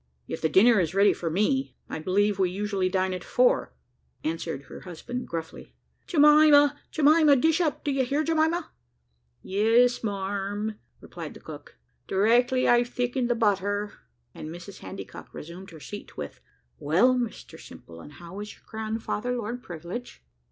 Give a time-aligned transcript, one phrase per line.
[0.27, 1.75] "If the dinner is ready for me.
[1.87, 3.71] I believe we usually dine at four,"
[4.23, 5.75] answered her husband gruffly.
[6.07, 7.83] "Jemima, Jemima, dish up!
[7.83, 8.71] do you hear, Jemima?"
[9.43, 11.77] "Yes, marm," replied the cook,
[12.07, 13.93] "directly I've thickened the butter;"
[14.33, 16.39] and Mrs Handycock resumed her seat, with:
[16.79, 20.23] "Well, Mr Simple, and how is your grandfather, Lord Privilege?"